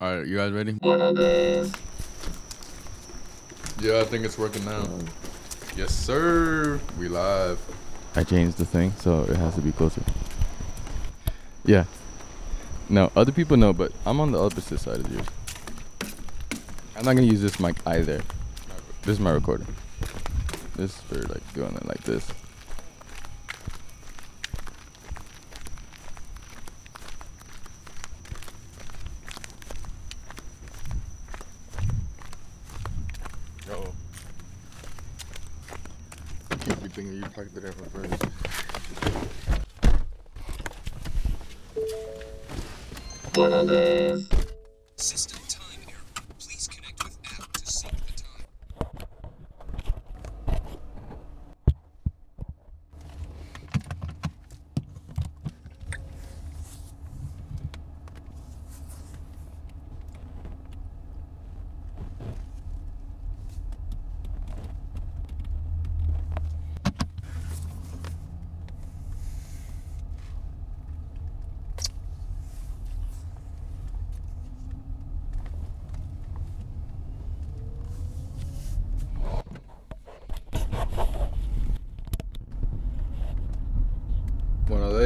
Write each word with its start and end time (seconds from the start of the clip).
All 0.00 0.16
right, 0.16 0.24
you 0.24 0.36
guys 0.36 0.52
ready? 0.52 0.78
Yeah, 3.80 3.98
I 3.98 4.04
think 4.04 4.24
it's 4.24 4.38
working 4.38 4.64
now. 4.64 4.86
Yes, 5.76 5.92
sir. 5.92 6.80
We 7.00 7.08
live. 7.08 7.58
I 8.14 8.22
changed 8.22 8.58
the 8.58 8.64
thing, 8.64 8.92
so 8.98 9.24
it 9.24 9.34
has 9.34 9.56
to 9.56 9.60
be 9.60 9.72
closer. 9.72 10.02
Yeah. 11.64 11.84
No, 12.88 13.10
other 13.16 13.32
people 13.32 13.56
know, 13.56 13.72
but 13.72 13.90
I'm 14.06 14.20
on 14.20 14.30
the 14.30 14.38
opposite 14.38 14.78
side 14.78 15.00
of 15.00 15.10
you. 15.12 15.20
I'm 16.96 17.04
not 17.04 17.16
gonna 17.16 17.22
use 17.22 17.42
this 17.42 17.58
mic 17.58 17.74
either. 17.84 18.22
This 19.02 19.14
is 19.14 19.20
my 19.20 19.32
recorder. 19.32 19.66
This 20.76 20.94
is 20.94 21.00
for 21.02 21.16
like 21.22 21.54
doing 21.54 21.74
it 21.74 21.86
like 21.86 22.04
this. 22.04 22.24
Oh. 33.70 33.92
Keep 36.98 37.06
you 37.06 37.12
thinking 37.12 37.22
you 37.22 37.30
packed 37.30 37.56
it 37.56 37.64
in 37.64 37.72
first. 37.72 38.22
Buenos 43.32 43.66
days. 43.68 44.28
System 44.96 45.37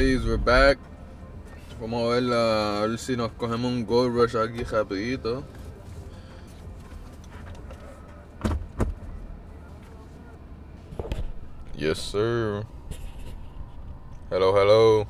Days, 0.00 0.24
we're 0.24 0.38
back. 0.38 0.78
Vamos 1.78 2.00
a 2.00 2.06
uh, 2.06 2.08
ver, 2.08 2.22
la- 2.22 2.78
a 2.78 2.86
ver 2.86 2.98
si 2.98 3.18
nos 3.18 3.32
cogemos 3.32 3.70
un 3.70 3.84
gold 3.84 4.14
rush 4.14 4.34
aquí 4.34 4.64
rapidito. 4.64 5.44
Oh. 5.44 5.44
Yes, 11.76 11.98
sir. 11.98 12.64
Hello, 14.30 14.54
hello. 14.54 15.06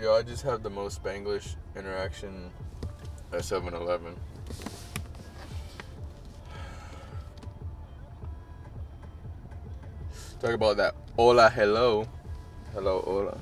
Yo, 0.00 0.14
I 0.14 0.22
just 0.22 0.44
have 0.44 0.62
the 0.62 0.70
most 0.70 1.02
Spanglish 1.02 1.56
interaction 1.74 2.52
at 3.32 3.40
7-Eleven. 3.40 4.14
Talk 10.40 10.54
about 10.54 10.78
that. 10.78 10.94
Hola, 11.18 11.50
hello. 11.50 12.06
Hello, 12.72 13.02
hola. 13.04 13.36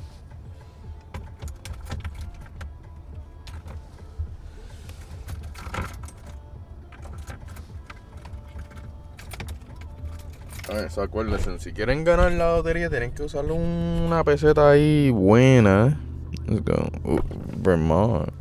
Alright, 10.69 10.91
so 10.91 11.03
acuérdense, 11.03 11.59
si 11.61 11.73
quieren 11.73 12.03
ganar 12.05 12.33
la 12.33 12.57
lotería 12.57 12.91
tienen 12.91 13.13
que 13.13 13.23
usar 13.23 13.45
una 13.45 14.25
peseta 14.25 14.69
ahí 14.69 15.11
buena. 15.11 15.99
Let's 16.47 16.65
go. 16.65 16.91
Ooh, 17.05 17.23
Vermont. 17.59 18.38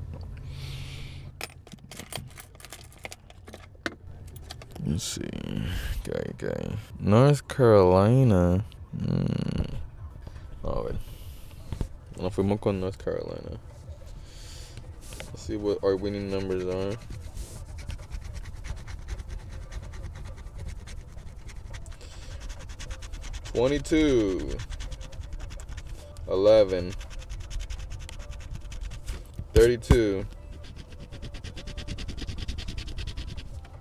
Let's 4.97 5.09
see. 5.09 5.29
Okay, 6.09 6.31
okay. 6.43 6.75
North 6.99 7.47
Carolina. 7.47 8.65
Mm. 8.97 9.75
A 10.63 10.81
ver. 10.81 10.95
Nos 12.19 12.33
fuimos 12.33 12.59
con 12.59 12.79
North 12.79 12.97
Carolina. 12.97 13.59
Let's 15.27 15.43
see 15.43 15.55
what 15.55 15.77
our 15.83 15.95
winning 15.95 16.31
numbers 16.31 16.65
are. 16.65 16.97
Twenty-two. 23.53 24.49
Eleven. 26.27 26.91
Thirty-two. 29.53 30.25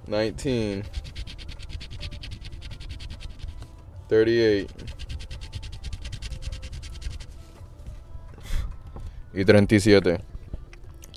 Nineteen. 0.07 0.85
38 4.09 4.67
y 9.35 9.45
37 9.45 10.21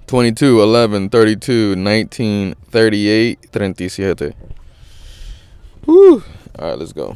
22 0.06 0.64
11 0.64 1.10
32 1.10 1.76
19 1.78 2.56
38 2.70 3.40
37 3.52 4.36
Woo. 5.86 6.24
all 6.58 6.70
right 6.70 6.80
let's 6.80 6.94
go 6.94 7.16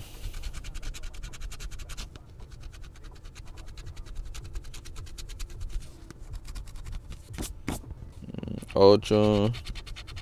Ocho. 8.75 9.51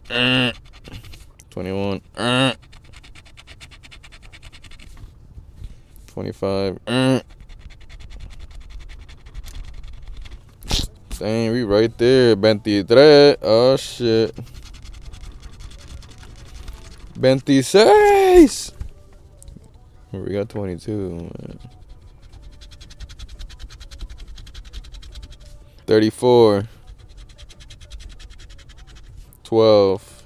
Eh. 0.09 0.51
21. 1.51 2.01
25. 6.21 6.77
Mm. 6.85 7.23
Dang, 11.17 11.51
we 11.51 11.63
right 11.63 11.97
there. 11.97 12.35
23. 12.35 13.37
Oh, 13.41 13.75
shit. 13.75 14.37
26. 17.15 18.71
We 20.11 20.33
got 20.33 20.49
22. 20.49 21.09
Man. 21.09 21.59
34. 25.87 26.63
12. 29.43 30.23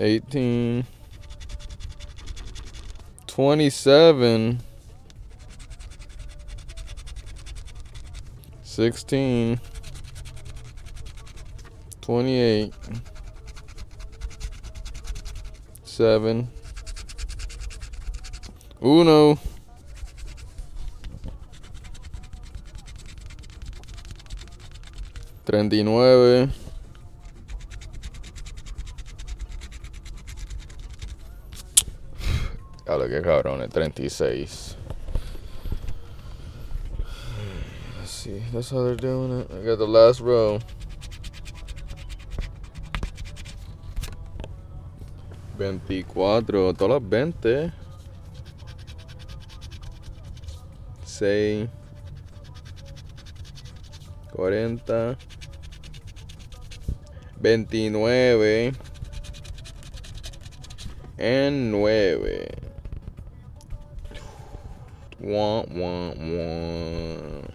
18. 0.00 0.84
27 3.36 4.58
16 8.62 9.58
28 12.06 12.72
7 15.84 16.46
Uno. 18.80 19.38
Treinta 25.44 25.76
y 25.76 25.84
nueve 25.84 26.48
Diablo, 32.92 33.08
qué 33.08 33.22
cabrón, 33.22 33.66
36. 33.70 34.76
Let's 37.98 38.10
see, 38.10 38.42
that's 38.52 38.70
how 38.70 38.84
they're 38.84 38.96
doing 38.96 39.40
it. 39.40 39.50
I 39.50 39.64
got 39.64 39.78
the 39.78 39.86
last 39.86 40.20
row. 40.20 40.58
Veinticuatro, 45.56 46.74
todas 46.74 47.00
veinte. 47.02 47.72
Seis. 51.04 51.68
Cuarenta. 54.30 55.16
Veintinueve. 57.40 58.74
En 61.16 61.70
nueve. 61.70 62.61
Wah, 65.22 65.62
wah, 65.70 66.10
wah. 66.18 67.46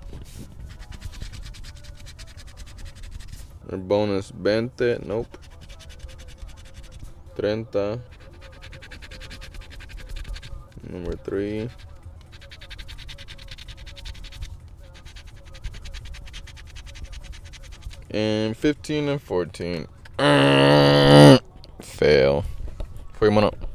El 3.69 3.79
bonus 3.79 4.31
20, 4.31 4.99
nope. 5.05 5.37
30. 7.35 7.99
Number 10.89 11.17
3. 11.17 11.69
And 18.11 18.55
15 18.55 19.09
and 19.09 19.21
14. 19.21 19.87
Fail. 21.81 22.45
Fuimos. 23.19 23.66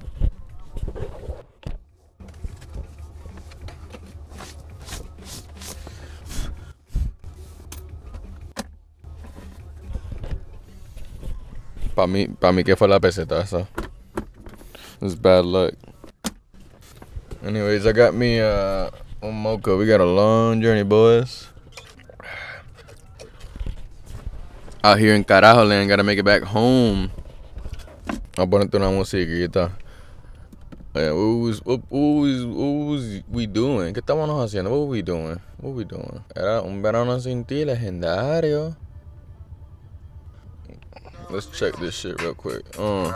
Para 11.94 12.06
mí, 12.06 12.26
para 12.28 12.52
mí 12.52 12.64
que 12.64 12.76
fue 12.76 12.88
la 12.88 13.00
peseta 13.00 13.40
esa. 13.40 13.68
It's 15.00 15.14
bad 15.14 15.44
luck. 15.44 15.74
Anyways, 17.44 17.86
I 17.86 17.92
got 17.92 18.14
me 18.14 18.40
uh, 18.40 18.88
mocha. 19.20 19.76
We 19.76 19.86
got 19.86 20.00
a 20.00 20.04
long 20.04 20.62
journey, 20.62 20.84
boys. 20.84 21.48
Out 24.84 24.98
here 24.98 25.14
in 25.14 25.24
Carajo 25.24 25.68
land, 25.68 25.88
gotta 25.88 26.02
make 26.02 26.18
it 26.18 26.24
back 26.24 26.42
home. 26.42 27.10
I'll 28.38 28.46
ponerte 28.46 28.74
una 28.76 28.90
musiquita. 28.90 29.72
Yeah, 30.94 31.12
what 31.12 31.40
was, 31.40 31.64
what, 31.64 31.80
what 31.88 32.20
was, 32.20 32.44
what 32.44 32.90
was 32.90 33.22
we 33.30 33.46
doing? 33.46 33.94
¿Qué 33.94 34.00
estábamos 34.00 34.28
haciendo? 34.42 34.70
What 34.70 34.80
were 34.80 34.86
we 34.86 35.02
doing? 35.02 35.40
What 35.58 35.72
were 35.72 35.72
we 35.72 35.84
doing? 35.84 36.22
Era 36.36 36.62
un 36.62 36.82
verano 36.82 37.18
sin 37.18 37.44
ti 37.44 37.64
legendario. 37.64 38.76
Let's 41.32 41.46
check 41.46 41.74
this 41.76 41.94
shit 41.94 42.20
real 42.20 42.34
quick. 42.34 42.62
Uh. 42.78 43.10